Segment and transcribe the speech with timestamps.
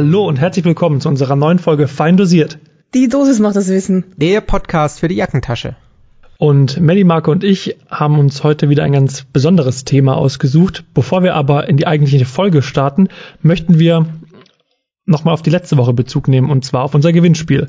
[0.00, 2.58] Hallo und herzlich willkommen zu unserer neuen Folge Fein dosiert.
[2.94, 4.06] Die Dosis macht das Wissen.
[4.16, 5.76] Der Podcast für die Jackentasche.
[6.38, 10.84] Und Melly, Marco und ich haben uns heute wieder ein ganz besonderes Thema ausgesucht.
[10.94, 13.08] Bevor wir aber in die eigentliche Folge starten,
[13.42, 14.06] möchten wir
[15.04, 17.68] nochmal auf die letzte Woche Bezug nehmen und zwar auf unser Gewinnspiel.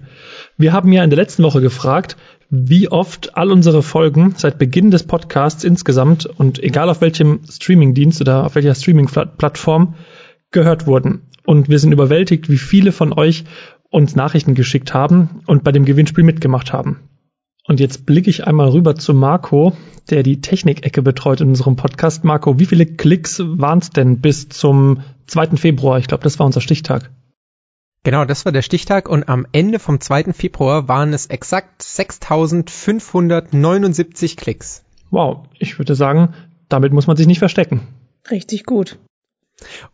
[0.58, 2.16] Wir haben ja in der letzten Woche gefragt,
[2.50, 8.22] wie oft all unsere Folgen seit Beginn des Podcasts insgesamt und egal auf welchem Streamingdienst
[8.22, 9.96] oder auf welcher Streaming-Plattform
[10.52, 11.24] gehört wurden.
[11.46, 13.46] Und wir sind überwältigt, wie viele von euch
[13.90, 17.00] uns Nachrichten geschickt haben und bei dem Gewinnspiel mitgemacht haben.
[17.68, 19.74] Und jetzt blicke ich einmal rüber zu Marco,
[20.10, 22.24] der die Technikecke betreut in unserem Podcast.
[22.24, 25.58] Marco, wie viele Klicks waren es denn bis zum 2.
[25.58, 26.00] Februar?
[26.00, 27.12] Ich glaube, das war unser Stichtag.
[28.04, 30.34] Genau, das war der Stichtag und am Ende vom 2.
[30.34, 34.84] Februar waren es exakt 6579 Klicks.
[35.12, 36.34] Wow, ich würde sagen,
[36.68, 37.82] damit muss man sich nicht verstecken.
[38.32, 38.98] Richtig gut.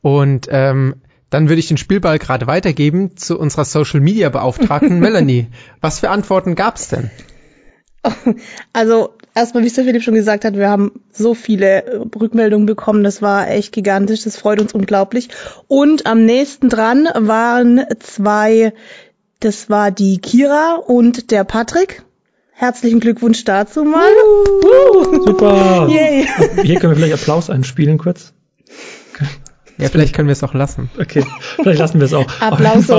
[0.01, 0.95] Und ähm,
[1.29, 5.47] dann würde ich den Spielball gerade weitergeben zu unserer Social Media Beauftragten Melanie.
[5.81, 7.09] Was für Antworten gab's denn?
[8.73, 12.65] Also erstmal, wie es der Philipp schon gesagt hat, wir haben so viele äh, Rückmeldungen
[12.65, 13.03] bekommen.
[13.03, 14.23] Das war echt gigantisch.
[14.23, 15.29] Das freut uns unglaublich.
[15.67, 18.73] Und am nächsten dran waren zwei,
[19.39, 22.03] das war die Kira und der Patrick.
[22.51, 24.09] Herzlichen Glückwunsch dazu mal.
[24.63, 25.87] Uh, super.
[25.91, 26.27] Yay.
[26.63, 28.33] Hier können wir vielleicht Applaus einspielen kurz.
[29.77, 30.89] Ja, vielleicht können wir es auch lassen.
[30.99, 31.23] Okay,
[31.61, 32.27] vielleicht lassen wir es auch.
[32.41, 32.89] Applaus.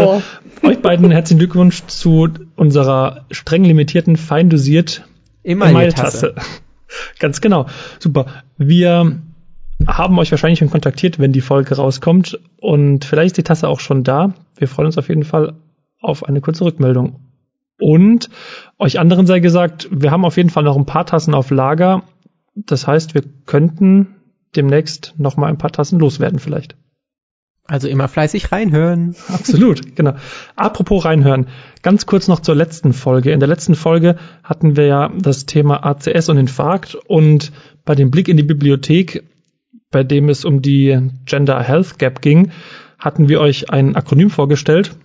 [0.62, 5.04] Euch beiden herzlichen Glückwunsch zu unserer streng limitierten, fein dosiert
[5.44, 6.34] Email-Tasse.
[7.18, 7.66] Ganz genau.
[7.98, 8.26] Super.
[8.56, 9.20] Wir
[9.86, 12.38] haben euch wahrscheinlich schon kontaktiert, wenn die Folge rauskommt.
[12.60, 14.34] Und vielleicht ist die Tasse auch schon da.
[14.56, 15.54] Wir freuen uns auf jeden Fall
[16.00, 17.20] auf eine kurze Rückmeldung.
[17.80, 18.28] Und
[18.78, 22.02] euch anderen sei gesagt, wir haben auf jeden Fall noch ein paar Tassen auf Lager.
[22.54, 24.16] Das heißt, wir könnten
[24.56, 26.77] demnächst noch mal ein paar Tassen loswerden vielleicht.
[27.64, 29.14] Also immer fleißig reinhören.
[29.28, 30.14] Absolut, genau.
[30.56, 31.48] Apropos reinhören,
[31.82, 33.32] ganz kurz noch zur letzten Folge.
[33.32, 37.53] In der letzten Folge hatten wir ja das Thema ACS und Infarkt und
[37.84, 39.25] bei dem Blick in die Bibliothek,
[39.91, 42.53] bei dem es um die Gender Health Gap ging,
[42.98, 44.97] hatten wir euch ein Akronym vorgestellt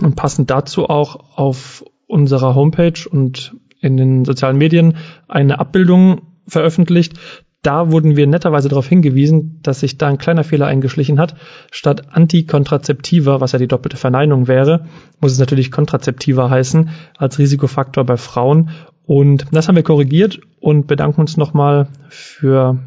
[0.00, 4.96] und passend dazu auch auf unserer Homepage und in den sozialen Medien
[5.26, 7.14] eine Abbildung veröffentlicht,
[7.62, 11.34] da wurden wir netterweise darauf hingewiesen, dass sich da ein kleiner Fehler eingeschlichen hat.
[11.72, 14.86] Statt Antikontrazeptiva, was ja die doppelte Verneinung wäre,
[15.20, 18.70] muss es natürlich Kontrazeptiva heißen, als Risikofaktor bei Frauen.
[19.04, 22.78] Und das haben wir korrigiert und bedanken uns nochmal für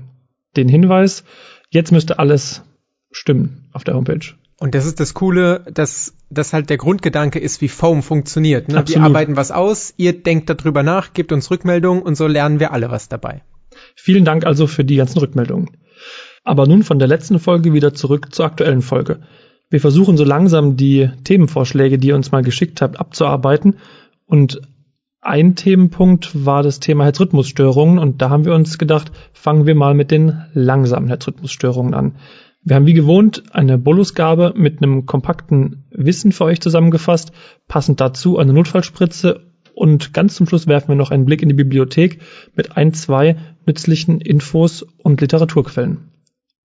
[0.55, 1.23] den Hinweis.
[1.69, 2.63] Jetzt müsste alles
[3.11, 4.35] stimmen auf der Homepage.
[4.59, 8.67] Und das ist das Coole, dass das halt der Grundgedanke ist, wie Foam funktioniert.
[8.67, 8.83] Ne?
[8.85, 12.71] Wir arbeiten was aus, ihr denkt darüber nach, gebt uns Rückmeldungen und so lernen wir
[12.71, 13.41] alle was dabei.
[13.95, 15.69] Vielen Dank also für die ganzen Rückmeldungen.
[16.43, 19.19] Aber nun von der letzten Folge wieder zurück zur aktuellen Folge.
[19.69, 23.75] Wir versuchen so langsam die Themenvorschläge, die ihr uns mal geschickt habt, abzuarbeiten.
[24.25, 24.61] Und
[25.21, 27.99] ein Themenpunkt war das Thema Herzrhythmusstörungen.
[27.99, 32.15] Und da haben wir uns gedacht, fangen wir mal mit den langsamen Herzrhythmusstörungen an.
[32.63, 37.31] Wir haben wie gewohnt eine Bolusgabe mit einem kompakten Wissen für euch zusammengefasst,
[37.67, 41.55] passend dazu eine Notfallspritze und ganz zum Schluss werfen wir noch einen Blick in die
[41.55, 42.19] Bibliothek
[42.55, 46.09] mit ein, zwei nützlichen Infos und Literaturquellen.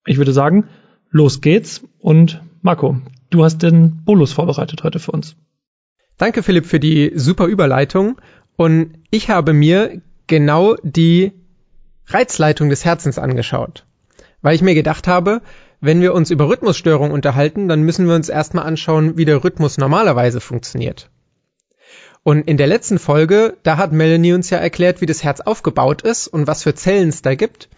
[0.06, 0.68] Ich würde sagen,
[1.09, 2.97] los geht's und Marco,
[3.29, 5.35] du hast den Bolus vorbereitet heute für uns.
[6.18, 8.19] Danke Philipp für die super Überleitung
[8.56, 11.34] und ich habe mir genau die
[12.07, 13.85] Reizleitung des Herzens angeschaut,
[14.41, 15.41] weil ich mir gedacht habe,
[15.79, 19.79] wenn wir uns über Rhythmusstörungen unterhalten, dann müssen wir uns erstmal anschauen, wie der Rhythmus
[19.79, 21.09] normalerweise funktioniert.
[22.24, 26.04] Und in der letzten Folge, da hat Melanie uns ja erklärt, wie das Herz aufgebaut
[26.04, 27.70] ist und was für Zellen es da gibt.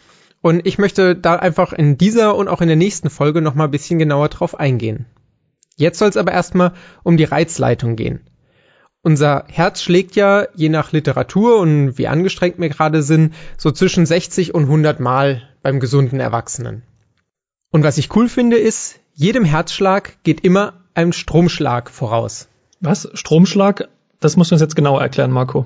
[0.42, 3.72] Und ich möchte da einfach in dieser und auch in der nächsten Folge nochmal ein
[3.72, 5.06] bisschen genauer drauf eingehen.
[5.78, 6.74] Jetzt soll es aber erstmal
[7.04, 8.20] um die Reizleitung gehen.
[9.02, 14.06] Unser Herz schlägt ja, je nach Literatur und wie angestrengt wir gerade sind, so zwischen
[14.06, 16.84] 60 und 100 Mal beim gesunden Erwachsenen.
[17.72, 22.48] Und was ich cool finde ist, jedem Herzschlag geht immer ein Stromschlag voraus.
[22.82, 23.10] Was?
[23.14, 23.90] Stromschlag?
[24.24, 25.66] Das musst du uns jetzt genauer erklären, Marco.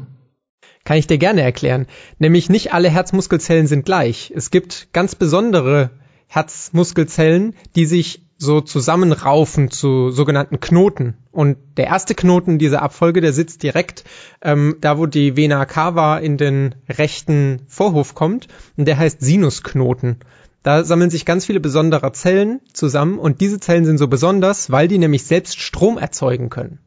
[0.84, 1.86] Kann ich dir gerne erklären.
[2.18, 4.34] Nämlich nicht alle Herzmuskelzellen sind gleich.
[4.36, 5.92] Es gibt ganz besondere
[6.26, 11.18] Herzmuskelzellen, die sich so zusammenraufen zu sogenannten Knoten.
[11.32, 14.06] Und der erste Knoten dieser Abfolge, der sitzt direkt
[14.42, 18.48] ähm, da, wo die Vena cava in den rechten Vorhof kommt.
[18.76, 20.22] Und der heißt Sinusknoten.
[20.64, 24.88] Da sammeln sich ganz viele besondere Zellen zusammen und diese Zellen sind so besonders, weil
[24.88, 26.80] die nämlich selbst Strom erzeugen können.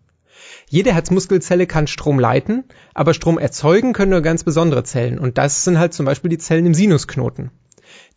[0.73, 2.63] Jede Herzmuskelzelle kann Strom leiten,
[2.95, 5.19] aber Strom erzeugen können nur ganz besondere Zellen.
[5.19, 7.51] Und das sind halt zum Beispiel die Zellen im Sinusknoten.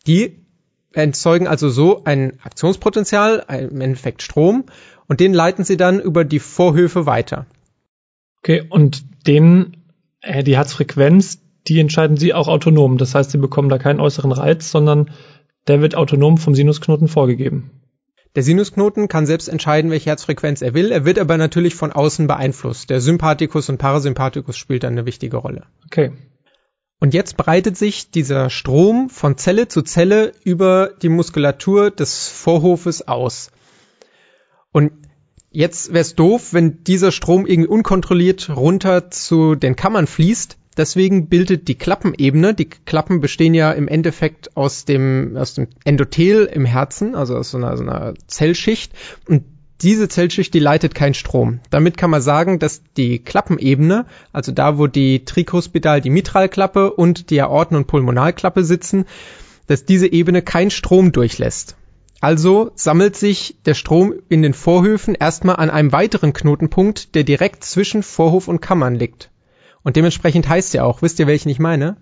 [0.05, 0.45] Die
[0.91, 4.65] erzeugen also so ein Aktionspotenzial, im Endeffekt Strom.
[5.07, 7.47] Und den leiten sie dann über die Vorhöfe weiter.
[8.37, 9.77] Okay, und den,
[10.21, 12.99] äh, die Herzfrequenz, die entscheiden sie auch autonom.
[12.99, 15.09] Das heißt, sie bekommen da keinen äußeren Reiz, sondern
[15.67, 17.71] der wird autonom vom Sinusknoten vorgegeben.
[18.35, 20.91] Der Sinusknoten kann selbst entscheiden, welche Herzfrequenz er will.
[20.91, 22.89] Er wird aber natürlich von außen beeinflusst.
[22.89, 25.63] Der Sympathikus und Parasympathikus spielt dann eine wichtige Rolle.
[25.85, 26.13] Okay.
[26.99, 33.07] Und jetzt breitet sich dieser Strom von Zelle zu Zelle über die Muskulatur des Vorhofes
[33.07, 33.51] aus.
[34.71, 34.93] Und
[35.51, 40.57] jetzt wäre es doof, wenn dieser Strom irgendwie unkontrolliert runter zu den Kammern fließt.
[40.75, 46.45] Deswegen bildet die Klappenebene, die Klappen bestehen ja im Endeffekt aus dem, aus dem Endothel
[46.45, 48.93] im Herzen, also aus so einer, so einer Zellschicht.
[49.27, 49.43] Und
[49.81, 51.59] diese Zellschicht, die leitet keinen Strom.
[51.69, 57.29] Damit kann man sagen, dass die Klappenebene, also da, wo die Tricuspidal, die Mitralklappe und
[57.29, 59.05] die Aorten- und Pulmonalklappe sitzen,
[59.67, 61.75] dass diese Ebene keinen Strom durchlässt.
[62.21, 67.65] Also sammelt sich der Strom in den Vorhöfen erstmal an einem weiteren Knotenpunkt, der direkt
[67.65, 69.29] zwischen Vorhof und Kammern liegt.
[69.83, 71.97] Und dementsprechend heißt er auch, wisst ihr, welchen ich meine?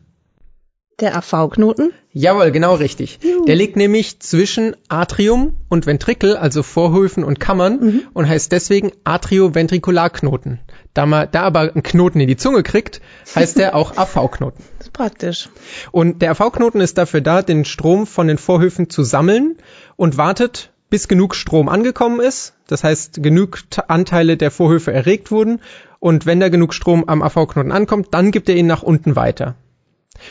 [1.00, 1.94] Der AV-Knoten?
[2.12, 3.20] Jawohl, genau richtig.
[3.24, 3.46] Juhu.
[3.46, 8.02] Der liegt nämlich zwischen Atrium und Ventrikel, also Vorhöfen und Kammern, mhm.
[8.14, 10.60] und heißt deswegen Atrioventrikularknoten.
[10.94, 13.02] Da man da aber einen Knoten in die Zunge kriegt,
[13.34, 14.64] heißt der auch AV-Knoten.
[14.94, 15.50] Praktisch.
[15.92, 19.58] Und der AV-Knoten ist dafür da, den Strom von den Vorhöfen zu sammeln
[19.96, 22.54] und wartet, bis genug Strom angekommen ist.
[22.68, 25.62] Das heißt, genug Anteile der Vorhöfe erregt wurden.
[26.02, 29.56] Und wenn da genug Strom am AV-Knoten ankommt, dann gibt er ihn nach unten weiter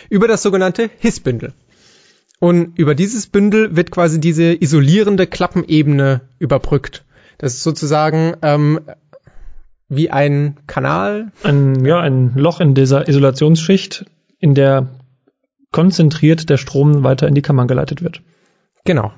[0.08, 1.54] über das sogenannte Hissbündel.
[2.40, 7.04] Und über dieses Bündel wird quasi diese isolierende Klappenebene überbrückt.
[7.38, 8.80] Das ist sozusagen ähm,
[9.88, 11.30] wie ein Kanal.
[11.44, 14.06] Ein, ja, ein Loch in dieser Isolationsschicht,
[14.40, 14.88] in der
[15.70, 18.22] konzentriert der Strom weiter in die Kammern geleitet wird.
[18.84, 19.12] Genau.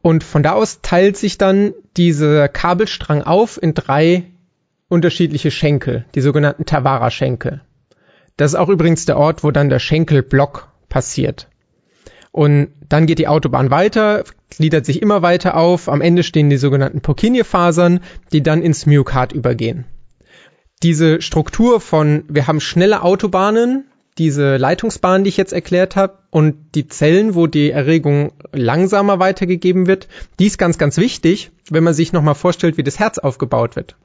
[0.00, 4.26] Und von da aus teilt sich dann dieser Kabelstrang auf in drei
[4.88, 7.60] unterschiedliche Schenkel, die sogenannten Tavara-Schenkel.
[8.36, 11.48] Das ist auch übrigens der Ort, wo dann der Schenkelblock passiert.
[12.30, 15.88] Und dann geht die Autobahn weiter, gliedert sich immer weiter auf.
[15.88, 18.00] Am Ende stehen die sogenannten Purkinje-Fasern,
[18.32, 19.86] die dann ins Myokard übergehen.
[20.82, 23.86] Diese Struktur von, wir haben schnelle Autobahnen,
[24.18, 29.86] diese Leitungsbahn, die ich jetzt erklärt habe, und die Zellen, wo die Erregung langsamer weitergegeben
[29.86, 30.08] wird,
[30.38, 33.96] die ist ganz, ganz wichtig, wenn man sich nochmal vorstellt, wie das Herz aufgebaut wird.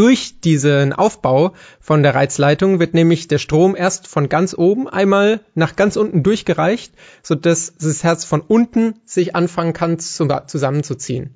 [0.00, 5.40] Durch diesen Aufbau von der Reizleitung wird nämlich der Strom erst von ganz oben einmal
[5.54, 11.34] nach ganz unten durchgereicht, so dass das Herz von unten sich anfangen kann zusammenzuziehen.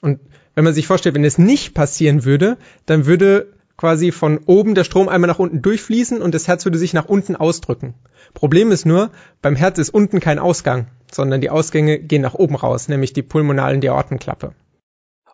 [0.00, 0.20] Und
[0.54, 2.56] wenn man sich vorstellt, wenn es nicht passieren würde,
[2.86, 6.78] dann würde quasi von oben der Strom einmal nach unten durchfließen und das Herz würde
[6.78, 7.92] sich nach unten ausdrücken.
[8.32, 9.10] Problem ist nur,
[9.42, 13.20] beim Herz ist unten kein Ausgang, sondern die Ausgänge gehen nach oben raus, nämlich die
[13.20, 14.54] pulmonalen Aortenklappe.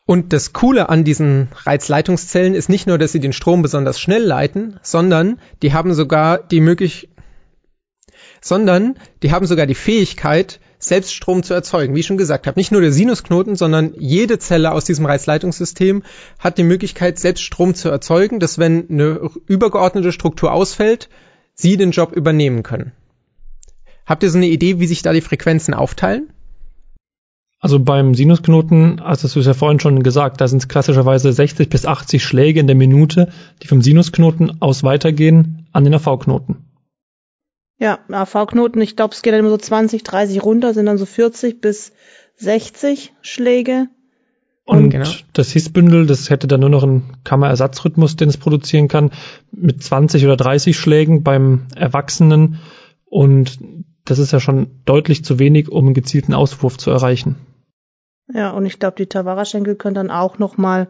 [0.06, 4.22] Und das Coole an diesen Reizleitungszellen ist nicht nur, dass sie den Strom besonders schnell
[4.22, 7.08] leiten, sondern die haben sogar die möglich,
[8.42, 11.94] sondern die haben sogar die Fähigkeit, selbst Strom zu erzeugen.
[11.94, 16.02] Wie ich schon gesagt habe, nicht nur der Sinusknoten, sondern jede Zelle aus diesem Reizleitungssystem
[16.38, 21.08] hat die Möglichkeit, selbst Strom zu erzeugen, dass wenn eine übergeordnete Struktur ausfällt,
[21.54, 22.92] sie den Job übernehmen können.
[24.04, 26.33] Habt ihr so eine Idee, wie sich da die Frequenzen aufteilen?
[27.64, 31.70] Also beim Sinusknoten, hast du es ja vorhin schon gesagt, da sind es klassischerweise 60
[31.70, 36.56] bis 80 Schläge in der Minute, die vom Sinusknoten aus weitergehen an den AV-Knoten.
[37.78, 41.06] Ja, AV-Knoten, ich glaube, es geht dann immer so 20, 30 runter, sind dann so
[41.06, 41.92] 40 bis
[42.36, 43.86] 60 Schläge.
[44.66, 45.08] Und, Und genau.
[45.32, 49.10] das Hissbündel, das hätte dann nur noch einen Kammerersatzrhythmus, den es produzieren kann,
[49.52, 52.58] mit 20 oder 30 Schlägen beim Erwachsenen.
[53.06, 53.58] Und
[54.04, 57.36] das ist ja schon deutlich zu wenig, um einen gezielten Auswurf zu erreichen.
[58.32, 60.88] Ja, und ich glaube, die Tavara-Schenkel können dann auch noch mal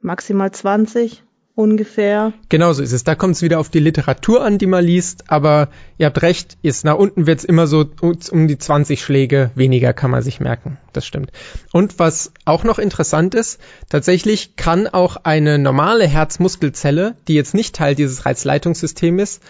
[0.00, 1.24] maximal 20
[1.54, 2.32] ungefähr.
[2.48, 3.04] Genau so ist es.
[3.04, 5.24] Da kommt es wieder auf die Literatur an, die man liest.
[5.30, 9.50] Aber ihr habt recht, ist nach unten wird es immer so um die 20 Schläge
[9.54, 10.78] weniger, kann man sich merken.
[10.92, 11.32] Das stimmt.
[11.72, 17.74] Und was auch noch interessant ist, tatsächlich kann auch eine normale Herzmuskelzelle, die jetzt nicht
[17.74, 19.42] Teil dieses Reizleitungssystems ist,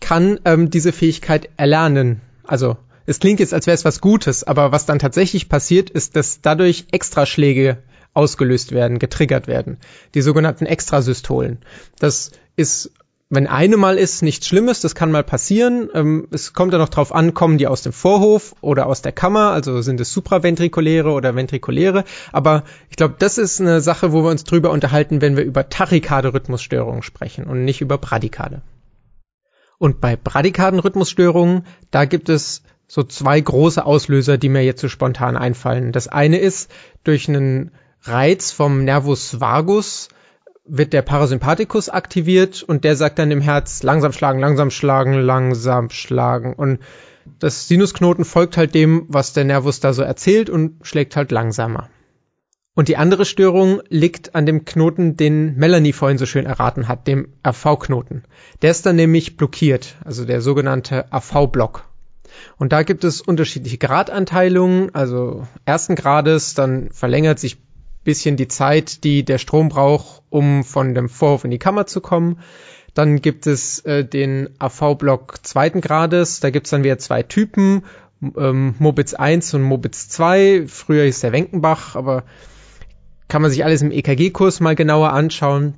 [0.00, 2.20] kann ähm, diese Fähigkeit erlernen.
[2.44, 2.76] Also
[3.06, 6.40] es klingt jetzt, als wäre es was Gutes, aber was dann tatsächlich passiert, ist, dass
[6.40, 7.78] dadurch Extraschläge
[8.14, 9.78] ausgelöst werden, getriggert werden.
[10.14, 11.58] Die sogenannten Extrasystolen.
[11.98, 12.92] Das ist,
[13.28, 15.90] wenn eine mal ist, nichts Schlimmes, das kann mal passieren.
[15.94, 19.12] Ähm, es kommt dann noch drauf an, kommen die aus dem Vorhof oder aus der
[19.12, 22.04] Kammer, also sind es supraventrikuläre oder ventrikuläre.
[22.32, 25.68] Aber ich glaube, das ist eine Sache, wo wir uns drüber unterhalten, wenn wir über
[25.68, 28.62] tachykade Rhythmusstörungen sprechen und nicht über Bradykade.
[29.78, 35.36] Und bei Bradykardenrhythmusstörungen, da gibt es so zwei große Auslöser, die mir jetzt so spontan
[35.36, 35.92] einfallen.
[35.92, 36.70] Das eine ist
[37.04, 40.08] durch einen Reiz vom Nervus vagus
[40.68, 45.90] wird der Parasympathikus aktiviert und der sagt dann dem Herz langsam schlagen, langsam schlagen, langsam
[45.90, 46.80] schlagen und
[47.38, 51.88] das Sinusknoten folgt halt dem, was der Nervus da so erzählt und schlägt halt langsamer.
[52.74, 57.06] Und die andere Störung liegt an dem Knoten, den Melanie vorhin so schön erraten hat,
[57.06, 58.24] dem AV-Knoten.
[58.62, 61.84] Der ist dann nämlich blockiert, also der sogenannte AV-Block.
[62.58, 67.58] Und da gibt es unterschiedliche Gradanteilungen, also ersten Grades, dann verlängert sich
[68.06, 72.00] bisschen die Zeit, die der Strom braucht, um von dem Vorhof in die Kammer zu
[72.00, 72.38] kommen.
[72.94, 77.82] Dann gibt es äh, den AV-Block zweiten Grades, da gibt's dann wieder zwei Typen,
[78.38, 80.64] ähm, Mobitz 1 und Mobitz 2.
[80.66, 82.24] Früher hieß der Wenkenbach, aber
[83.28, 85.74] kann man sich alles im EKG-Kurs mal genauer anschauen.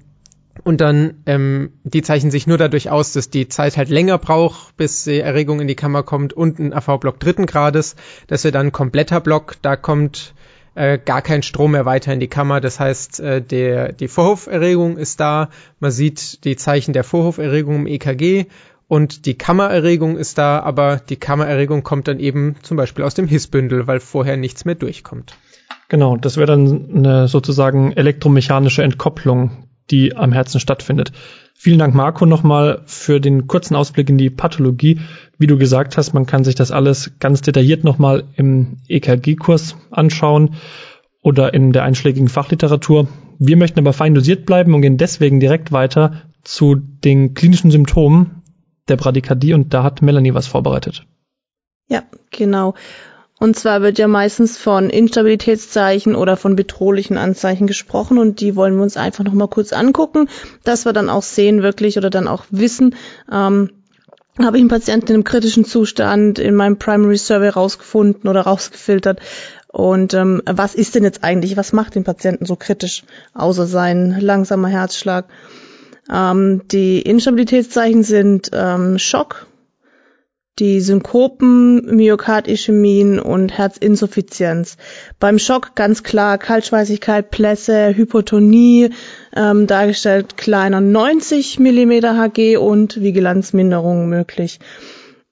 [0.69, 4.77] Und dann, ähm, die zeichnen sich nur dadurch aus, dass die Zeit halt länger braucht,
[4.77, 7.97] bis die Erregung in die Kammer kommt und ein AV-Block dritten Grades.
[8.27, 9.55] Das wird dann kompletter Block.
[9.63, 10.35] Da kommt
[10.75, 12.61] äh, gar kein Strom mehr weiter in die Kammer.
[12.61, 15.49] Das heißt, äh, der, die Vorhoferregung ist da.
[15.81, 18.45] Man sieht die Zeichen der Vorhoferregung im EKG
[18.89, 23.27] und die Kammererregung ist da, aber die Kammererregung kommt dann eben zum Beispiel aus dem
[23.27, 25.35] Hissbündel, weil vorher nichts mehr durchkommt.
[25.89, 31.13] Genau, das wäre dann eine sozusagen elektromechanische Entkopplung, die am Herzen stattfindet.
[31.55, 35.01] Vielen Dank, Marco, nochmal für den kurzen Ausblick in die Pathologie.
[35.39, 40.55] Wie du gesagt hast, man kann sich das alles ganz detailliert nochmal im EKG-Kurs anschauen
[41.21, 43.09] oder in der einschlägigen Fachliteratur.
[43.41, 48.43] Wir möchten aber fein dosiert bleiben und gehen deswegen direkt weiter zu den klinischen Symptomen
[48.89, 51.07] der Bradykardie und da hat Melanie was vorbereitet.
[51.89, 52.75] Ja, genau.
[53.39, 58.77] Und zwar wird ja meistens von Instabilitätszeichen oder von bedrohlichen Anzeichen gesprochen und die wollen
[58.77, 60.29] wir uns einfach nochmal kurz angucken,
[60.65, 62.97] dass wir dann auch sehen wirklich oder dann auch wissen,
[63.31, 63.71] ähm,
[64.39, 69.21] habe ich einen Patienten einem kritischen Zustand in meinem Primary Survey rausgefunden oder rausgefiltert.
[69.69, 73.05] Und ähm, was ist denn jetzt eigentlich, was macht den Patienten so kritisch,
[73.35, 75.27] außer sein langsamer Herzschlag?
[76.13, 79.47] Ähm, die Instabilitätszeichen sind ähm, Schock,
[80.59, 84.77] die Synkopen, Myokardischämien und Herzinsuffizienz.
[85.21, 88.91] Beim Schock ganz klar Kaltschweißigkeit, Plässe, Hypotonie,
[89.37, 94.59] ähm, dargestellt kleiner 90 mm Hg und Vigilanzminderung möglich.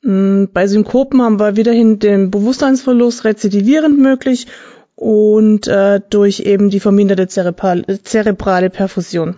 [0.05, 4.47] Ähm, bei Synkopen haben wir wiederhin den Bewusstseinsverlust rezidivierend möglich
[4.95, 9.37] und äh, durch eben die verminderte zerebrale Perfusion.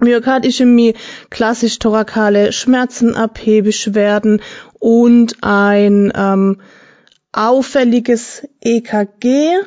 [0.00, 0.94] Myokardischämie,
[1.30, 4.40] klassisch thorakale Schmerzen, AP, Beschwerden
[4.78, 6.60] und ein ähm,
[7.32, 9.58] auffälliges EKG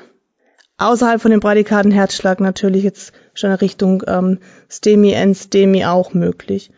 [0.77, 6.71] außerhalb von dem Bradikaden Herzschlag natürlich jetzt schon in Richtung ähm, STEMI, NSTEMI auch möglich.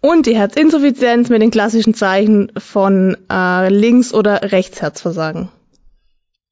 [0.00, 5.48] Und die Herzinsuffizienz mit den klassischen Zeichen von äh, Links- oder Rechtsherzversagen.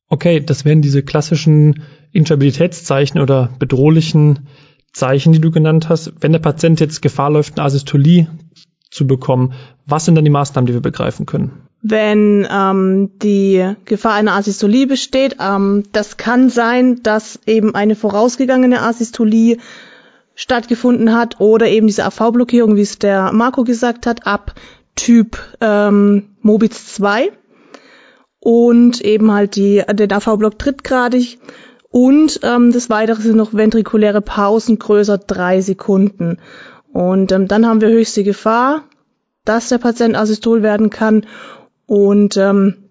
[0.09, 4.47] Okay, das wären diese klassischen Instabilitätszeichen oder bedrohlichen
[4.93, 6.13] Zeichen, die du genannt hast.
[6.21, 8.29] Wenn der Patient jetzt Gefahr läuft, eine Asystolie
[8.91, 9.53] zu bekommen,
[9.85, 11.67] was sind dann die Maßnahmen, die wir begreifen können?
[11.83, 18.81] Wenn ähm, die Gefahr einer Asystolie besteht, ähm, das kann sein, dass eben eine vorausgegangene
[18.81, 19.59] Asystolie
[20.35, 24.55] stattgefunden hat oder eben diese AV-Blockierung, wie es der Marco gesagt hat, ab
[24.95, 27.31] Typ ähm, Mobitz 2
[28.41, 31.39] und eben halt die, den AV-Block drittgradig
[31.97, 36.37] und ähm, des Weiteren sind noch ventrikuläre Pausen größer drei Sekunden.
[36.93, 38.85] Und ähm, dann haben wir höchste Gefahr,
[39.47, 41.25] dass der Patient asystol werden kann.
[41.87, 42.91] Und ähm,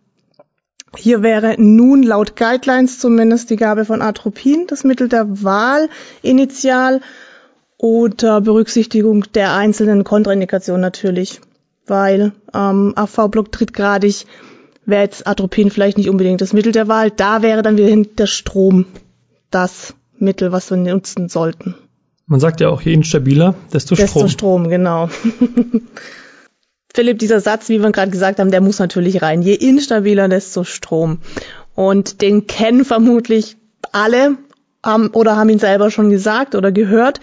[0.97, 5.87] hier wäre nun laut Guidelines zumindest die Gabe von Atropin das Mittel der Wahl
[6.23, 6.99] initial
[7.77, 11.41] oder Berücksichtigung der einzelnen Kontraindikationen natürlich,
[11.85, 14.25] weil ähm, AV-Block drittgradig
[14.85, 17.11] wäre jetzt Atropin vielleicht nicht unbedingt das Mittel der Wahl.
[17.11, 18.85] Da wäre dann wieder der Strom
[19.51, 21.75] das Mittel, was wir nutzen sollten.
[22.27, 24.23] Man sagt ja auch, je instabiler, desto, desto Strom.
[24.23, 25.09] Desto Strom, genau.
[26.93, 29.41] Philipp, dieser Satz, wie wir gerade gesagt haben, der muss natürlich rein.
[29.41, 31.19] Je instabiler, desto Strom.
[31.75, 33.57] Und den kennen vermutlich
[33.91, 34.37] alle
[34.83, 37.19] haben, oder haben ihn selber schon gesagt oder gehört.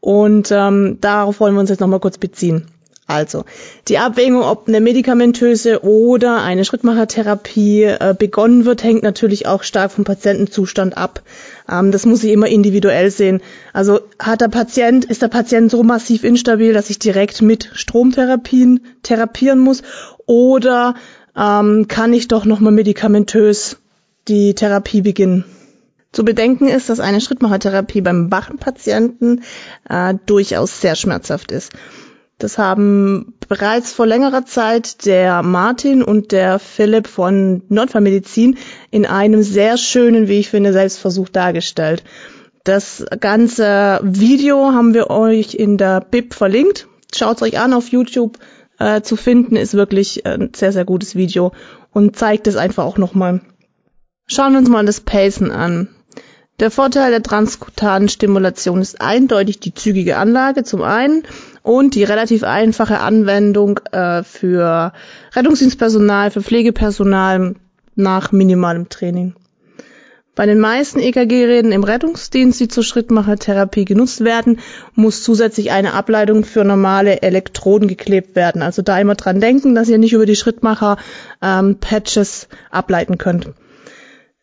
[0.00, 2.66] Und ähm, darauf wollen wir uns jetzt nochmal kurz beziehen.
[3.12, 3.44] Also,
[3.88, 9.92] die Abwägung, ob eine medikamentöse oder eine Schrittmachertherapie äh, begonnen wird, hängt natürlich auch stark
[9.92, 11.20] vom Patientenzustand ab.
[11.70, 13.42] Ähm, das muss ich immer individuell sehen.
[13.74, 18.80] Also hat der Patient, ist der Patient so massiv instabil, dass ich direkt mit Stromtherapien
[19.02, 19.82] therapieren muss
[20.24, 20.94] oder
[21.36, 23.76] ähm, kann ich doch nochmal medikamentös
[24.26, 25.44] die Therapie beginnen?
[26.12, 29.42] Zu bedenken ist, dass eine Schrittmachertherapie beim wachen Patienten
[29.88, 31.72] äh, durchaus sehr schmerzhaft ist.
[32.42, 38.58] Das haben bereits vor längerer Zeit der Martin und der Philipp von Notfallmedizin
[38.90, 42.02] in einem sehr schönen, wie ich finde, Selbstversuch dargestellt.
[42.64, 46.88] Das ganze Video haben wir euch in der Bib verlinkt.
[47.14, 48.38] Schaut euch an auf YouTube
[48.80, 51.52] äh, zu finden, ist wirklich ein sehr, sehr gutes Video
[51.92, 53.40] und zeigt es einfach auch nochmal.
[54.26, 55.88] Schauen wir uns mal das Pacen an.
[56.58, 61.22] Der Vorteil der transkutanen Stimulation ist eindeutig die zügige Anlage zum einen
[61.62, 64.92] und die relativ einfache Anwendung äh, für
[65.34, 67.54] Rettungsdienstpersonal, für Pflegepersonal
[67.94, 69.34] nach minimalem Training.
[70.34, 74.60] Bei den meisten EKG-Geräten im Rettungsdienst, die zur Schrittmachertherapie genutzt werden,
[74.94, 78.62] muss zusätzlich eine Ableitung für normale Elektroden geklebt werden.
[78.62, 83.50] Also da immer dran denken, dass ihr nicht über die Schrittmacher-Patches ähm, ableiten könnt.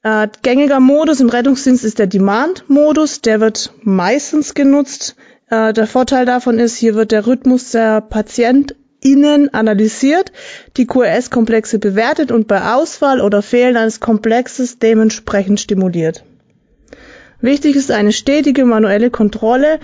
[0.03, 3.21] Äh, gängiger Modus im Rettungsdienst ist der Demand-Modus.
[3.21, 5.15] Der wird meistens genutzt.
[5.49, 10.31] Äh, der Vorteil davon ist, hier wird der Rhythmus der PatientInnen analysiert,
[10.77, 16.23] die QRS-Komplexe bewertet und bei Ausfall oder Fehlen eines Komplexes dementsprechend stimuliert.
[17.41, 19.79] Wichtig ist eine stetige manuelle Kontrolle.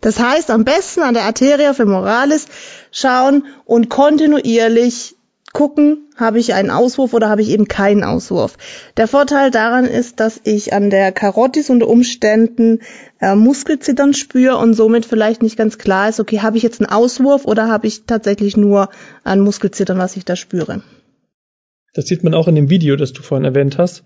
[0.00, 2.46] Das heißt, am besten an der Arteria femoralis
[2.92, 5.16] schauen und kontinuierlich
[5.58, 8.56] gucken, habe ich einen Auswurf oder habe ich eben keinen Auswurf.
[8.96, 12.78] Der Vorteil daran ist, dass ich an der Karotis unter Umständen
[13.20, 16.88] äh, Muskelzittern spüre und somit vielleicht nicht ganz klar ist, okay, habe ich jetzt einen
[16.88, 18.88] Auswurf oder habe ich tatsächlich nur
[19.24, 20.82] ein Muskelzittern, was ich da spüre.
[21.92, 24.04] Das sieht man auch in dem Video, das du vorhin erwähnt hast,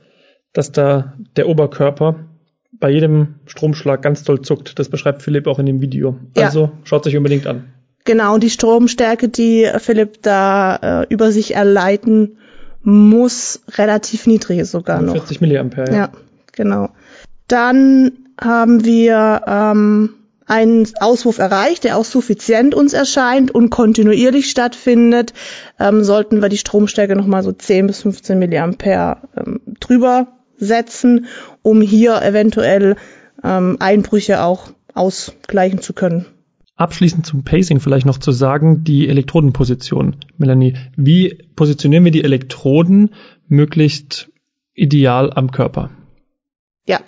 [0.54, 2.30] dass da der Oberkörper
[2.72, 4.78] bei jedem Stromschlag ganz doll zuckt.
[4.78, 6.16] Das beschreibt Philipp auch in dem Video.
[6.34, 6.72] Also ja.
[6.84, 7.74] schaut sich unbedingt an.
[8.04, 12.38] Genau, die Stromstärke, die Philipp da äh, über sich erleiten
[12.82, 15.22] muss, relativ niedrig ist sogar 40 noch.
[15.22, 15.96] 40 Milliampere, ja.
[15.96, 16.08] Ja,
[16.50, 16.88] genau.
[17.46, 20.14] Dann haben wir ähm,
[20.46, 25.32] einen Auswurf erreicht, der auch suffizient uns erscheint und kontinuierlich stattfindet.
[25.78, 30.28] Ähm, sollten wir die Stromstärke nochmal so 10 bis 15 Milliampere ähm, drüber
[30.58, 31.26] setzen,
[31.62, 32.96] um hier eventuell
[33.44, 36.26] ähm, Einbrüche auch ausgleichen zu können.
[36.82, 40.16] Abschließend zum Pacing vielleicht noch zu sagen, die Elektrodenposition.
[40.36, 43.14] Melanie, wie positionieren wir die Elektroden
[43.46, 44.30] möglichst
[44.74, 45.90] ideal am Körper?
[46.84, 46.98] Ja,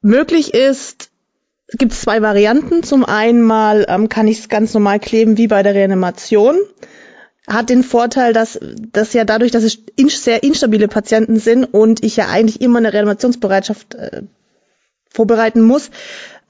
[0.00, 1.10] möglich ist,
[1.66, 2.82] es gibt zwei Varianten.
[2.84, 6.56] Zum einen mal ähm, kann ich es ganz normal kleben wie bei der Reanimation.
[7.46, 8.58] Hat den Vorteil, dass,
[8.92, 12.78] dass ja dadurch, dass es in, sehr instabile Patienten sind und ich ja eigentlich immer
[12.78, 14.22] eine Reanimationsbereitschaft äh,
[15.10, 15.90] vorbereiten muss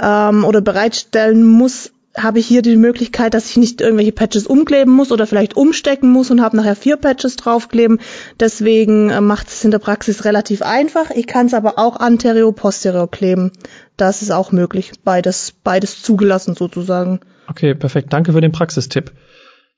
[0.01, 4.93] ähm, oder bereitstellen muss, habe ich hier die Möglichkeit, dass ich nicht irgendwelche Patches umkleben
[4.93, 8.01] muss oder vielleicht umstecken muss und habe nachher vier Patches draufkleben.
[8.41, 11.11] Deswegen äh, macht es in der Praxis relativ einfach.
[11.11, 13.53] Ich kann es aber auch anterior, posterior kleben.
[13.97, 14.93] Das ist auch möglich.
[15.05, 17.21] Beides, beides zugelassen sozusagen.
[17.49, 18.13] Okay, perfekt.
[18.13, 19.13] Danke für den Praxistipp.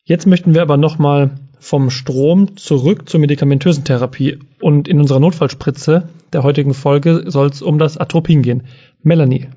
[0.05, 4.39] Jetzt möchten wir aber nochmal vom Strom zurück zur medikamentösen Therapie.
[4.61, 8.65] Und in unserer Notfallspritze der heutigen Folge soll es um das Atropin gehen.
[9.03, 9.49] Melanie,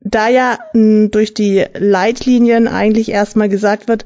[0.00, 4.04] da ja mh, durch die Leitlinien eigentlich erstmal gesagt wird,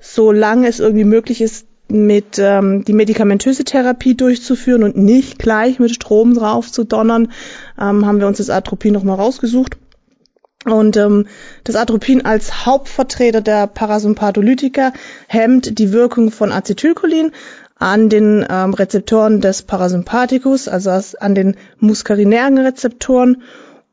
[0.00, 5.94] solange es irgendwie möglich ist, mit ähm, die medikamentöse Therapie durchzuführen und nicht gleich mit
[5.94, 7.30] Strom drauf zu donnern,
[7.80, 9.76] ähm, haben wir uns das Atropin nochmal rausgesucht.
[10.64, 11.26] Und ähm,
[11.62, 14.92] das Atropin als Hauptvertreter der Parasympatholytika
[15.28, 17.30] hemmt die Wirkung von Acetylcholin
[17.78, 23.42] an den ähm, Rezeptoren des Parasympathikus, also an den muskarinären Rezeptoren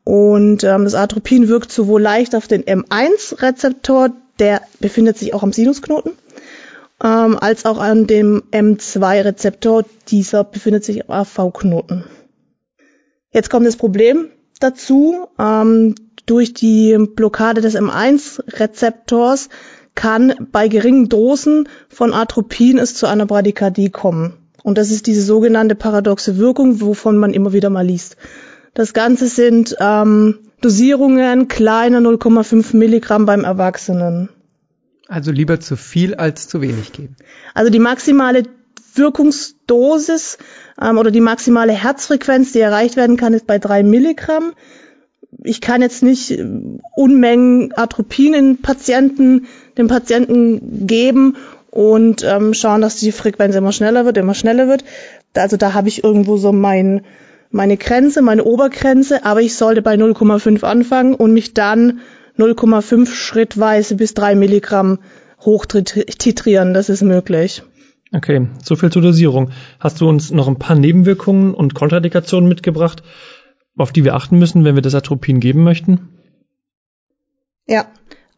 [0.04, 5.52] und ähm, das Atropin wirkt sowohl leicht auf den M1-Rezeptor, der befindet sich auch am
[5.52, 6.12] Sinusknoten,
[7.02, 12.04] ähm, als auch an dem M2-Rezeptor, dieser befindet sich am AV-Knoten.
[13.32, 14.28] Jetzt kommt das Problem
[14.60, 15.94] dazu, ähm,
[16.26, 19.48] durch die Blockade des M1-Rezeptors
[19.94, 24.34] kann bei geringen Dosen von Atropin es zu einer Bradykardie kommen.
[24.62, 28.16] Und das ist diese sogenannte paradoxe Wirkung, wovon man immer wieder mal liest.
[28.74, 34.28] Das Ganze sind ähm, Dosierungen kleiner 0,5 Milligramm beim Erwachsenen.
[35.06, 37.16] Also lieber zu viel als zu wenig geben.
[37.54, 38.44] Also die maximale
[38.94, 40.38] Wirkungsdosis
[40.80, 44.54] ähm, oder die maximale Herzfrequenz, die erreicht werden kann, ist bei drei Milligramm.
[45.42, 46.44] Ich kann jetzt nicht äh,
[46.96, 51.36] Unmengen Atropin in Patienten, den Patienten geben
[51.70, 54.84] und ähm, schauen, dass die Frequenz immer schneller wird, immer schneller wird.
[55.34, 57.04] Also da habe ich irgendwo so mein
[57.54, 62.00] meine Grenze, meine Obergrenze, aber ich sollte bei 0,5 anfangen und mich dann
[62.36, 64.98] 0,5 schrittweise bis 3 Milligramm
[65.40, 66.74] hochtitrieren.
[66.74, 67.62] Das ist möglich.
[68.12, 69.50] Okay, so viel zur Dosierung.
[69.78, 73.02] Hast du uns noch ein paar Nebenwirkungen und Kontraindikationen mitgebracht,
[73.76, 76.08] auf die wir achten müssen, wenn wir das Atropin geben möchten?
[77.66, 77.86] Ja,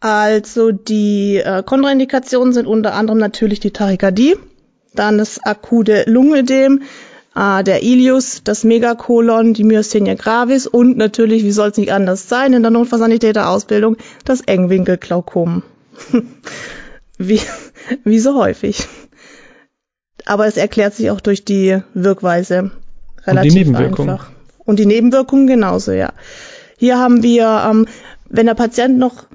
[0.01, 4.37] Also die äh, Kontraindikationen sind unter anderem natürlich die Tachykardie,
[4.95, 6.83] dann das akute Lungenödem,
[7.37, 12.29] äh, der Ilius, das Megakolon, die Myasthenia gravis und natürlich, wie soll es nicht anders
[12.29, 15.63] sein, in der Notfallsanitäterausbildung, das Engwinkelglaukom.
[17.19, 17.41] wie,
[18.05, 18.89] wie so häufig.
[20.25, 22.73] Aber es erklärt sich auch durch die Wirkweise
[23.27, 24.11] relativ und die Nebenwirkungen.
[24.11, 24.31] einfach.
[24.65, 26.13] Und die Nebenwirkungen genauso, ja.
[26.79, 27.87] Hier haben wir, ähm,
[28.29, 29.27] wenn der Patient noch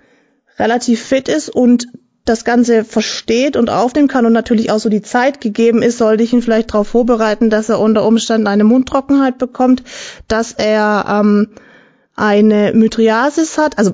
[0.59, 1.87] relativ fit ist und
[2.25, 6.23] das Ganze versteht und aufnehmen kann und natürlich auch so die Zeit gegeben ist, sollte
[6.23, 9.83] ich ihn vielleicht darauf vorbereiten, dass er unter Umständen eine Mundtrockenheit bekommt,
[10.27, 11.49] dass er ähm,
[12.15, 13.93] eine Mytriasis hat, also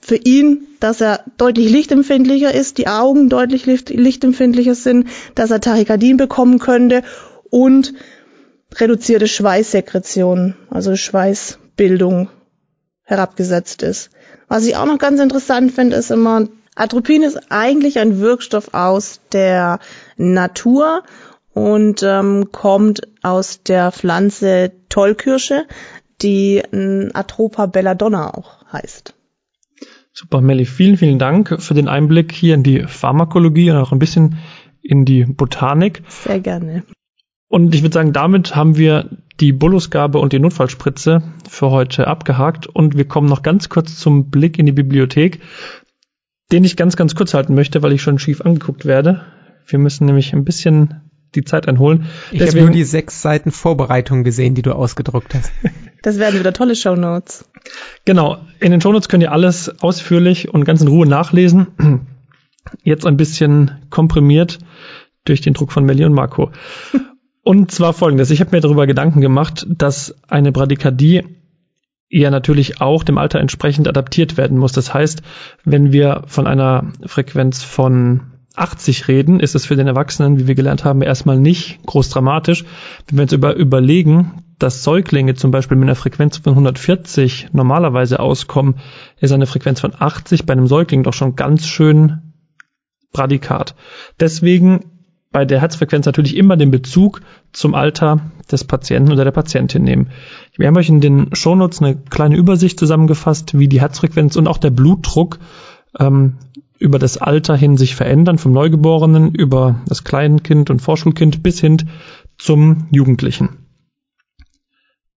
[0.00, 5.60] für ihn, dass er deutlich lichtempfindlicher ist, die Augen deutlich licht, lichtempfindlicher sind, dass er
[5.60, 7.02] Tachykardien bekommen könnte
[7.48, 7.94] und
[8.74, 12.28] reduzierte Schweißsekretion, also Schweißbildung
[13.04, 14.10] herabgesetzt ist.
[14.48, 19.20] Was ich auch noch ganz interessant finde, ist immer, Atropin ist eigentlich ein Wirkstoff aus
[19.32, 19.78] der
[20.16, 21.02] Natur
[21.52, 25.66] und ähm, kommt aus der Pflanze Tollkirsche,
[26.22, 26.62] die
[27.12, 29.14] Atropa belladonna auch heißt.
[30.12, 33.98] Super, Melly, vielen, vielen Dank für den Einblick hier in die Pharmakologie und auch ein
[33.98, 34.38] bisschen
[34.82, 36.02] in die Botanik.
[36.08, 36.84] Sehr gerne.
[37.48, 42.66] Und ich würde sagen, damit haben wir die Bollusgabe und die Notfallspritze für heute abgehakt
[42.66, 45.40] und wir kommen noch ganz kurz zum Blick in die Bibliothek,
[46.52, 49.22] den ich ganz, ganz kurz halten möchte, weil ich schon schief angeguckt werde.
[49.66, 51.00] Wir müssen nämlich ein bisschen
[51.34, 52.06] die Zeit einholen.
[52.30, 55.50] Ich habe nur die sechs Seiten Vorbereitung gesehen, die du ausgedruckt hast.
[56.04, 57.48] Das werden wieder tolle Shownotes.
[58.04, 58.38] Genau.
[58.58, 61.68] In den Shownotes könnt ihr alles ausführlich und ganz in Ruhe nachlesen.
[62.82, 64.58] Jetzt ein bisschen komprimiert
[65.24, 66.50] durch den Druck von Melli und Marco.
[67.44, 68.30] Und zwar folgendes.
[68.30, 71.22] Ich habe mir darüber Gedanken gemacht, dass eine Bradykardie
[72.12, 74.72] eher natürlich auch dem Alter entsprechend adaptiert werden muss.
[74.72, 75.22] Das heißt,
[75.64, 80.54] wenn wir von einer Frequenz von 80 reden, ist es für den Erwachsenen, wie wir
[80.54, 82.64] gelernt haben, erstmal nicht groß dramatisch.
[83.06, 88.20] Wenn wir uns über überlegen, dass Säuglinge zum Beispiel mit einer Frequenz von 140 normalerweise
[88.20, 88.74] auskommen,
[89.18, 92.34] ist eine Frequenz von 80 bei einem Säugling doch schon ganz schön
[93.12, 93.74] Bradikat.
[94.20, 94.91] Deswegen
[95.32, 100.10] bei der Herzfrequenz natürlich immer den Bezug zum Alter des Patienten oder der Patientin nehmen.
[100.56, 104.58] Wir haben euch in den Shownotes eine kleine Übersicht zusammengefasst, wie die Herzfrequenz und auch
[104.58, 105.38] der Blutdruck
[105.98, 106.34] ähm,
[106.78, 111.78] über das Alter hin sich verändern, vom Neugeborenen über das Kleinkind und Vorschulkind bis hin
[112.38, 113.50] zum Jugendlichen.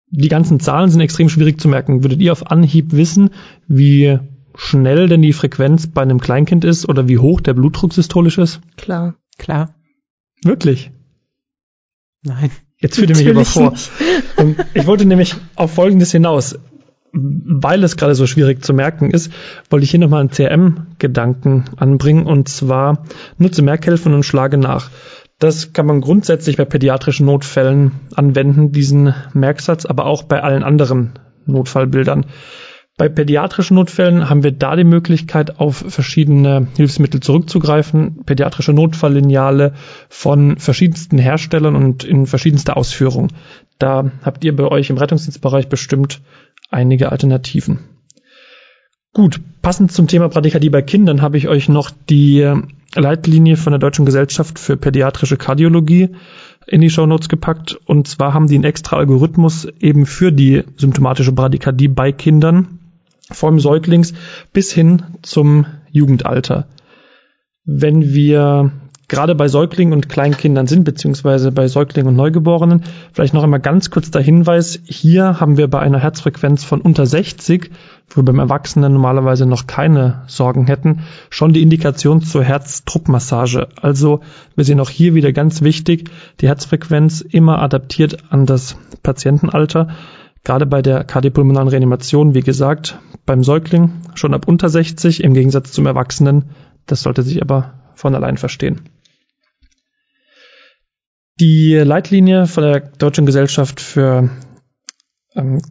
[0.09, 2.03] Die ganzen Zahlen sind extrem schwierig zu merken.
[2.03, 3.31] Würdet ihr auf Anhieb wissen,
[3.67, 4.19] wie
[4.55, 8.61] schnell denn die Frequenz bei einem Kleinkind ist oder wie hoch der Blutdruck systolisch ist?
[8.77, 9.15] Klar.
[9.39, 9.73] Klar.
[10.45, 10.91] Wirklich?
[12.23, 12.51] Nein.
[12.77, 13.73] Jetzt führt ihr mich aber vor.
[14.73, 16.57] ich wollte nämlich auf Folgendes hinaus.
[17.15, 19.31] Weil es gerade so schwierig zu merken ist,
[19.69, 23.05] wollte ich hier nochmal einen CRM-Gedanken anbringen und zwar
[23.37, 24.89] nutze Merkhelfen und schlage nach.
[25.37, 31.13] Das kann man grundsätzlich bei pädiatrischen Notfällen anwenden, diesen Merksatz, aber auch bei allen anderen
[31.45, 32.25] Notfallbildern.
[32.95, 38.23] Bei pädiatrischen Notfällen haben wir da die Möglichkeit, auf verschiedene Hilfsmittel zurückzugreifen.
[38.23, 39.73] Pädiatrische Notfalllineale
[40.09, 43.29] von verschiedensten Herstellern und in verschiedenster Ausführung.
[43.79, 46.21] Da habt ihr bei euch im Rettungsdienstbereich bestimmt
[46.69, 47.79] einige Alternativen.
[49.11, 52.47] Gut, passend zum Thema Bradykardie bei Kindern habe ich euch noch die
[52.93, 56.09] Leitlinie von der Deutschen Gesellschaft für Pädiatrische Kardiologie
[56.67, 57.75] in die Show Notes gepackt.
[57.85, 62.79] Und zwar haben die einen extra Algorithmus eben für die symptomatische Bradykardie bei Kindern
[63.33, 64.13] vom Säuglings
[64.53, 66.67] bis hin zum Jugendalter.
[67.65, 68.71] Wenn wir
[69.13, 73.91] gerade bei Säuglingen und Kleinkindern sind, beziehungsweise bei Säuglingen und Neugeborenen, vielleicht noch einmal ganz
[73.91, 77.69] kurz der Hinweis, hier haben wir bei einer Herzfrequenz von unter 60,
[78.09, 83.67] wo wir beim Erwachsenen normalerweise noch keine Sorgen hätten, schon die Indikation zur Herzdruckmassage.
[83.79, 84.21] Also
[84.55, 86.09] wir sehen auch hier wieder ganz wichtig,
[86.41, 89.89] die Herzfrequenz immer adaptiert an das Patientenalter.
[90.43, 95.71] Gerade bei der kardiopulmonalen Reanimation, wie gesagt, beim Säugling schon ab unter 60 im Gegensatz
[95.71, 96.51] zum Erwachsenen.
[96.85, 98.81] Das sollte sich aber von allein verstehen.
[101.39, 104.29] Die Leitlinie von der Deutschen Gesellschaft für
[105.35, 105.61] ähm,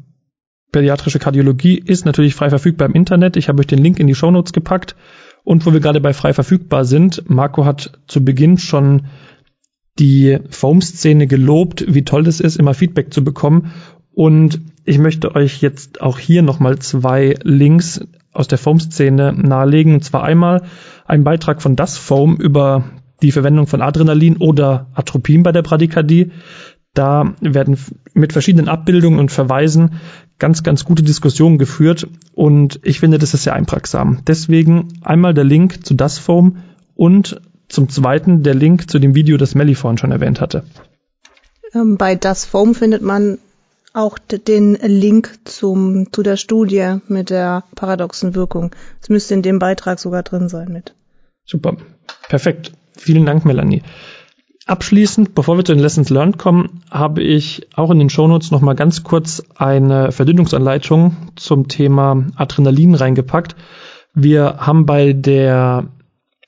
[0.72, 3.36] pädiatrische Kardiologie ist natürlich frei verfügbar im Internet.
[3.36, 4.96] Ich habe euch den Link in die Shownotes gepackt.
[5.44, 9.06] Und wo wir gerade bei frei verfügbar sind, Marco hat zu Beginn schon
[9.98, 13.72] die Foam-Szene gelobt, wie toll es ist, immer Feedback zu bekommen.
[14.14, 19.94] Und ich möchte euch jetzt auch hier nochmal zwei Links aus der Foam-Szene nahelegen.
[19.94, 20.62] Und zwar einmal
[21.06, 22.84] ein Beitrag von Das Foam über
[23.22, 26.32] die Verwendung von Adrenalin oder Atropin bei der Bradykardie.
[26.94, 27.78] Da werden
[28.12, 29.94] mit verschiedenen Abbildungen und Verweisen
[30.38, 34.20] ganz, ganz gute Diskussionen geführt und ich finde, das ist sehr einprägsam.
[34.26, 36.58] Deswegen einmal der Link zu das Foam
[36.94, 40.64] und zum zweiten der Link zu dem Video, das Melly vorhin schon erwähnt hatte.
[41.74, 43.38] Ähm, bei das Foam findet man
[43.94, 48.74] auch den Link zum, zu der Studie mit der paradoxen Wirkung.
[49.00, 50.94] Es müsste in dem Beitrag sogar drin sein mit.
[51.44, 51.76] Super.
[52.28, 52.72] Perfekt.
[52.96, 53.82] Vielen Dank, Melanie.
[54.66, 58.60] Abschließend, bevor wir zu den Lessons Learned kommen, habe ich auch in den Shownotes noch
[58.60, 63.56] mal ganz kurz eine Verdünnungsanleitung zum Thema Adrenalin reingepackt.
[64.14, 65.88] Wir haben bei der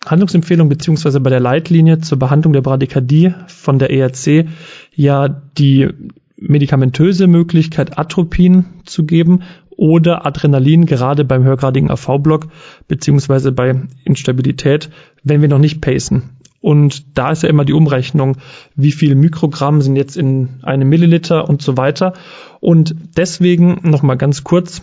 [0.07, 4.47] Handlungsempfehlung beziehungsweise bei der Leitlinie zur Behandlung der Bradykardie von der ERC
[4.95, 5.89] ja die
[6.37, 12.49] medikamentöse Möglichkeit, Atropin zu geben oder Adrenalin, gerade beim höhergradigen AV-Block,
[12.89, 14.91] beziehungsweise bei Instabilität,
[15.23, 16.31] wenn wir noch nicht pacen.
[16.61, 18.39] Und da ist ja immer die Umrechnung,
[18.75, 22.15] wie viel Mikrogramm sind jetzt in einem Milliliter und so weiter.
[22.61, 24.81] Und deswegen nochmal ganz kurz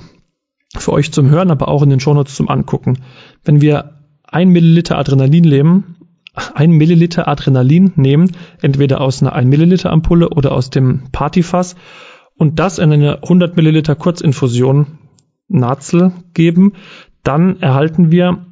[0.77, 2.99] für euch zum Hören, aber auch in den Shownotes zum Angucken.
[3.43, 5.95] Wenn wir ein Milliliter Adrenalin nehmen,
[6.55, 11.75] ein Milliliter Adrenalin nehmen, entweder aus einer 1 Milliliter Ampulle oder aus dem Partyfass
[12.35, 14.99] und das in eine 100 Milliliter Kurzinfusion
[15.47, 16.73] Nazel geben,
[17.23, 18.45] dann erhalten wir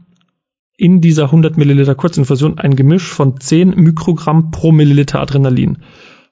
[0.78, 5.80] in dieser 100 Milliliter Kurzinfusion ein Gemisch von 10 Mikrogramm pro Milliliter Adrenalin.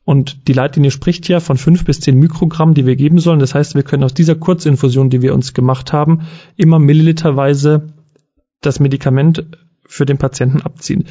[0.03, 3.39] Und die Leitlinie spricht ja von 5 bis 10 Mikrogramm, die wir geben sollen.
[3.39, 6.21] Das heißt, wir können aus dieser Kurzinfusion, die wir uns gemacht haben,
[6.55, 7.87] immer milliliterweise
[8.61, 9.45] das Medikament
[9.85, 11.05] für den Patienten abziehen.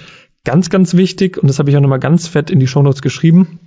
[0.46, 3.58] Ganz, ganz wichtig, und das habe ich auch nochmal ganz fett in die Shownotes geschrieben,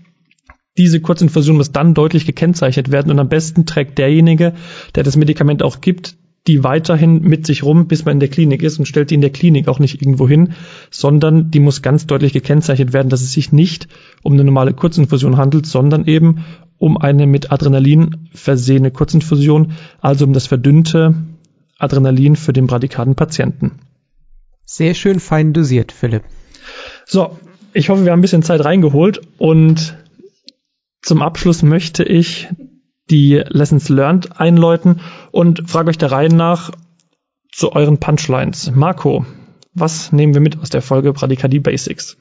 [0.78, 4.54] diese Kurzinfusion muss dann deutlich gekennzeichnet werden und am besten trägt derjenige,
[4.96, 6.16] der das Medikament auch gibt,
[6.48, 9.20] die weiterhin mit sich rum, bis man in der Klinik ist und stellt die in
[9.22, 10.54] der Klinik auch nicht irgendwo hin,
[10.90, 13.90] sondern die muss ganz deutlich gekennzeichnet werden, dass es sich nicht
[14.24, 16.46] um eine normale Kurzinfusion handelt, sondern eben
[16.78, 21.14] um eine mit Adrenalin versehene Kurzinfusion, also um das verdünnte
[21.78, 23.80] Adrenalin für den bradikaden Patienten.
[24.64, 26.24] Sehr schön fein dosiert, Philipp.
[27.12, 27.40] So,
[27.74, 29.98] ich hoffe, wir haben ein bisschen Zeit reingeholt und
[31.02, 32.50] zum Abschluss möchte ich
[33.10, 36.70] die Lessons Learned einläuten und frage euch der Reihe nach
[37.52, 38.72] zu euren Punchlines.
[38.76, 39.26] Marco,
[39.74, 42.16] was nehmen wir mit aus der Folge Bradykardie Basics?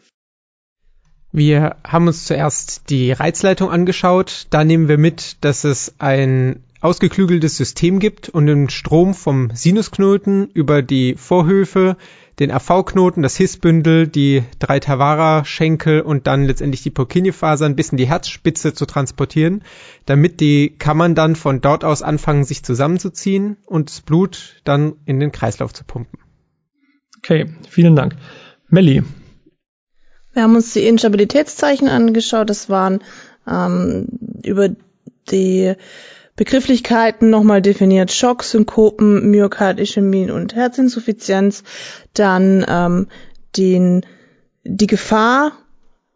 [1.33, 4.47] Wir haben uns zuerst die Reizleitung angeschaut.
[4.49, 10.49] Da nehmen wir mit, dass es ein ausgeklügeltes System gibt und den Strom vom Sinusknoten
[10.55, 11.99] über die Vorhöfe
[12.39, 18.09] den AV-Knoten, das Hissbündel, die drei Tavara-Schenkel und dann letztendlich die Purkinje-Fasern bis in die
[18.09, 19.63] Herzspitze zu transportieren,
[20.07, 25.19] damit die Kammern dann von dort aus anfangen, sich zusammenzuziehen und das Blut dann in
[25.21, 26.21] den Kreislauf zu pumpen.
[27.19, 28.15] Okay, vielen Dank.
[28.69, 29.03] Melli.
[30.33, 32.49] Wir haben uns die Instabilitätszeichen angeschaut.
[32.49, 33.01] Das waren
[33.49, 34.07] ähm,
[34.45, 34.69] über
[35.31, 35.75] die
[36.39, 38.13] Begrifflichkeiten nochmal definiert.
[38.13, 41.65] Schock, Synkopen, Myokardischämie und Herzinsuffizienz.
[42.15, 43.09] Dann ähm,
[43.57, 44.07] den,
[44.63, 45.51] die Gefahr,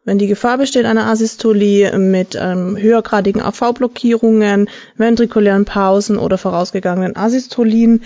[0.04, 8.04] wenn die Gefahr besteht einer Asystolie mit ähm, höhergradigen AV-Blockierungen, ventrikulären Pausen oder vorausgegangenen Asystolien.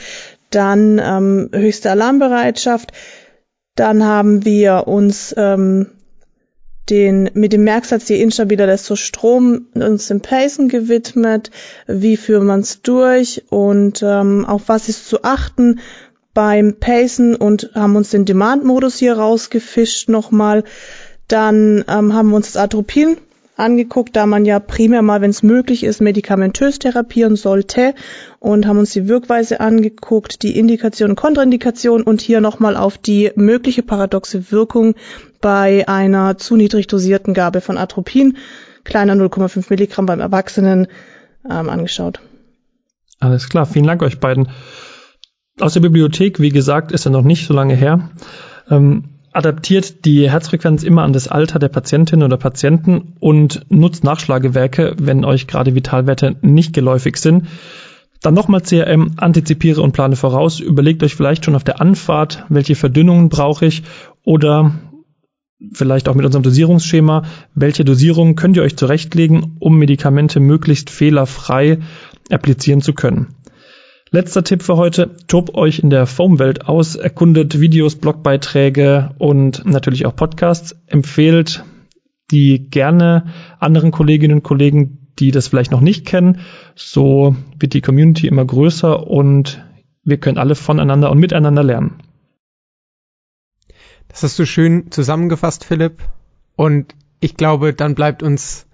[0.48, 2.92] Dann ähm, höchste Alarmbereitschaft.
[3.74, 5.88] Dann haben wir uns ähm,
[6.90, 11.50] den, mit dem Merksatz, je instabiler, desto Strom uns dem Pacen gewidmet,
[11.86, 13.44] wie führt man es durch?
[13.50, 15.80] Und ähm, auf was ist zu achten?
[16.34, 20.64] Beim Pacen und haben uns den Demand-Modus hier rausgefischt nochmal.
[21.28, 23.16] Dann ähm, haben wir uns das Atropin
[23.56, 27.94] angeguckt, da man ja primär mal, wenn es möglich ist, medikamentös therapieren sollte
[28.38, 33.32] und haben uns die Wirkweise angeguckt, die Indikation und Kontraindikation und hier nochmal auf die
[33.34, 34.94] mögliche paradoxe Wirkung
[35.40, 38.36] bei einer zu niedrig dosierten Gabe von Atropin,
[38.84, 40.86] kleiner 0,5 Milligramm beim Erwachsenen,
[41.48, 42.20] ähm, angeschaut.
[43.20, 44.48] Alles klar, vielen Dank euch beiden.
[45.58, 48.10] Aus der Bibliothek, wie gesagt, ist ja noch nicht so lange her.
[48.70, 54.96] Ähm, adaptiert die Herzfrequenz immer an das Alter der Patientin oder Patienten und nutzt Nachschlagewerke,
[54.98, 57.46] wenn euch gerade Vitalwerte nicht geläufig sind.
[58.22, 60.58] Dann nochmal CRM, antizipiere und plane voraus.
[60.60, 63.82] Überlegt euch vielleicht schon auf der Anfahrt, welche Verdünnungen brauche ich
[64.24, 64.72] oder
[65.72, 67.22] vielleicht auch mit unserem Dosierungsschema,
[67.54, 71.78] welche Dosierungen könnt ihr euch zurechtlegen, um Medikamente möglichst fehlerfrei
[72.30, 73.34] applizieren zu können.
[74.10, 80.06] Letzter Tipp für heute, tobt euch in der Foam-Welt aus, erkundet Videos, Blogbeiträge und natürlich
[80.06, 81.64] auch Podcasts, empfehlt
[82.30, 83.26] die gerne
[83.58, 86.40] anderen Kolleginnen und Kollegen, die das vielleicht noch nicht kennen.
[86.74, 89.64] So wird die Community immer größer und
[90.04, 91.98] wir können alle voneinander und miteinander lernen.
[94.16, 96.02] Das hast du schön zusammengefasst, Philipp.
[96.56, 98.64] Und ich glaube, dann bleibt uns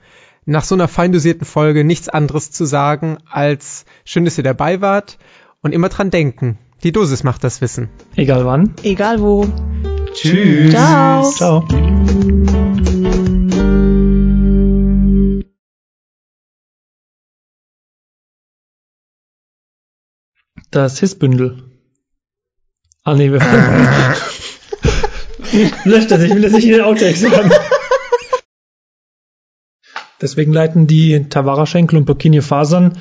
[0.45, 5.19] nach so einer feindosierten Folge nichts anderes zu sagen, als schön, dass ihr dabei wart
[5.61, 6.59] und immer dran denken.
[6.85, 7.89] Die Dosis macht das Wissen.
[8.15, 8.75] Egal wann.
[8.85, 9.49] Egal wo.
[10.13, 10.71] Tschüss.
[10.71, 11.29] Ciao.
[11.33, 11.67] Ciao.
[20.71, 21.65] Das Hissbündel.
[23.03, 23.41] Ah nee, wir
[25.85, 27.51] Löscht das, ich will das nicht in den Outtakes haben.
[30.21, 32.99] Deswegen leiten die Tavara-Schenkel und Burkini Fasern.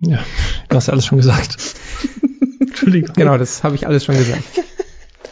[0.00, 0.24] Ja,
[0.68, 1.56] du hast ja alles schon gesagt.
[2.60, 3.14] Entschuldigung.
[3.14, 4.42] Genau, das habe ich alles schon gesagt.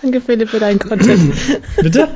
[0.00, 1.35] Danke, Philipp, für deinen Content.
[1.76, 2.09] Bitte?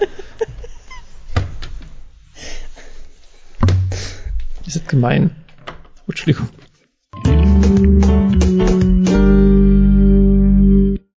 [4.65, 5.35] Ihr seid gemein.
[6.07, 6.49] Entschuldigung.